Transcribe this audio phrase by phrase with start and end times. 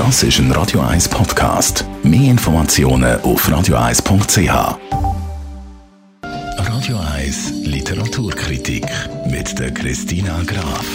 [0.00, 1.84] Das ist ein Radio 1 Podcast.
[2.02, 4.78] Mehr Informationen auf radio1.ch.
[6.56, 8.86] Radio 1 Literaturkritik
[9.26, 10.86] mit der Christina Graf.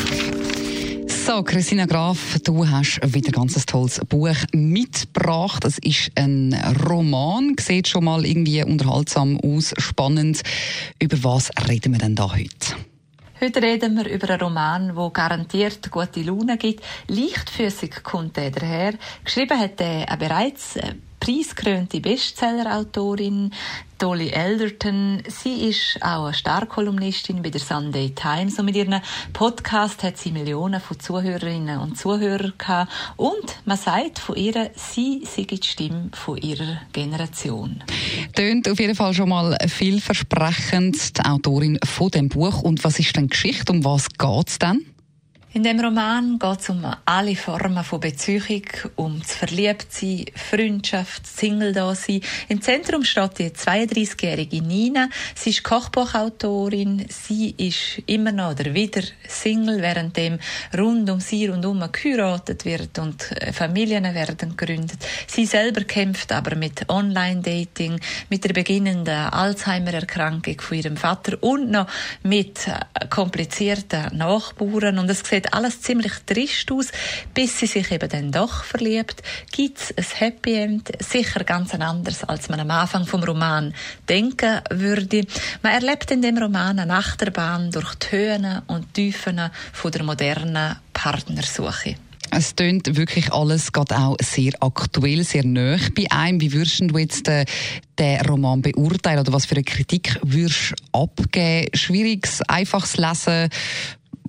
[1.06, 5.64] So, Christina Graf, du hast wieder ein ganz tolles Buch mitgebracht.
[5.66, 6.60] Es ist ein
[6.90, 10.42] Roman, sieht schon mal irgendwie unterhaltsam aus, spannend.
[11.00, 12.76] Über was reden wir denn da heute?
[13.42, 16.86] Heute reden wir über einen Roman, der garantiert gute Laune gibt.
[17.10, 18.94] Leichtfüßig kommt er daher.
[19.26, 20.94] Geschrieben hat er bereits äh,
[21.26, 23.50] preisgekrönte Bestsellerautorin
[23.98, 25.24] Dolly Elderton.
[25.28, 29.02] Sie ist auch eine Starkolumnistin bei der Sunday Times und mit ihrem
[29.34, 32.92] Podcast hat sie Millionen von Zuhörerinnen und Zuhörern gehabt.
[33.18, 37.84] Und man sagt von ihr, sie sei die Stimme von ihrer Generation.
[38.36, 42.62] Tönt auf jeden Fall schon mal vielversprechend, die Autorin von dem Buch.
[42.62, 43.72] Und was ist denn Geschichte?
[43.72, 44.95] Um was geht es denn?
[45.56, 48.66] In dem Roman geht es um alle Formen von Beziehung,
[48.98, 52.20] um das Verliebtsein, Freundschaft, Single-Dasein.
[52.50, 55.08] Im Zentrum steht die 32-jährige Nina.
[55.34, 57.06] Sie ist Kochbuchautorin.
[57.08, 60.40] Sie ist immer noch oder wieder Single, währenddem
[60.78, 65.08] rund um sie rundum geheiratet wird und äh, Familien werden gegründet.
[65.26, 71.88] Sie selber kämpft aber mit Online-Dating, mit der beginnenden Alzheimer-Erkrankung von ihrem Vater und noch
[72.24, 75.00] mit äh, komplizierten Nachbarn.
[75.00, 76.88] Und es sieht sieht alles ziemlich trist aus,
[77.34, 79.22] bis sie sich eben dann doch verliebt.
[79.52, 80.92] Gibt es ein Happy End?
[81.00, 83.74] Sicher ganz anders, als man am Anfang vom Roman
[84.10, 85.26] denken würde.
[85.62, 89.40] Man erlebt in dem Roman eine Achterbahn durch die Höhen und Tiefen
[89.74, 91.96] von der modernen Partnersuche.
[92.32, 96.42] Es tönt wirklich alles gerade auch sehr aktuell, sehr nöch bei einem.
[96.42, 97.46] Wie würdest du jetzt den, äh,
[97.98, 101.70] den Roman beurteilen oder was für eine Kritik würdest du abgeben?
[101.74, 103.50] Schwieriges, einfaches Lesen?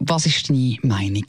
[0.09, 1.25] Was ist deine Meinung?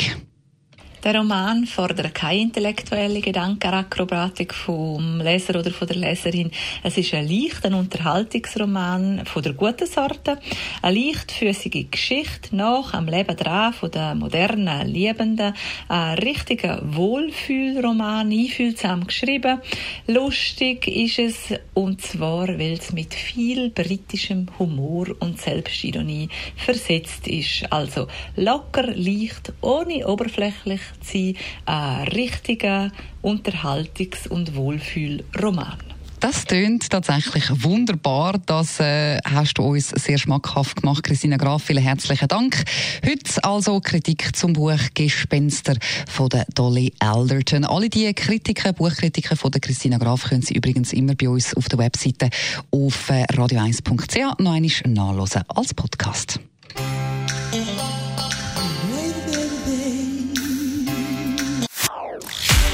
[1.08, 6.52] Der Roman fordert keine intellektuelle Gedankenakrobatik vom Leser oder von der Leserin.
[6.84, 10.38] Es ist ein leichter Unterhaltungsroman von der guten Sorte,
[10.82, 15.54] eine leichtfüßige Geschichte nach am Leben dran von der modernen Liebenden,
[15.88, 19.62] ein richtiger Wohlfühlroman, einfühlsam geschrieben.
[20.08, 26.28] Lustig ist es und zwar, weil es mit viel britischem Humor und Selbstironie
[26.58, 27.72] versetzt ist.
[27.72, 31.36] Also locker, leicht, ohne oberflächlich sein,
[31.66, 32.92] ein richtiger
[33.22, 35.78] Unterhaltungs- und Wohlfühlroman.
[36.20, 38.40] Das tönt tatsächlich wunderbar.
[38.48, 41.64] Das äh, hast du uns sehr schmackhaft gemacht, Christina Graf.
[41.64, 42.64] Vielen herzlichen Dank.
[43.06, 45.76] Heute also Kritik zum Buch Gespenster
[46.10, 47.66] von der Dolly Alderton.
[47.66, 51.70] Alle die Kritiken, Buchkritiken von der Christina Graf können Sie übrigens immer bei uns auf
[51.70, 52.30] der Webseite
[52.72, 56.40] auf äh, radio1.ch noch einmal nachlesen als Podcast.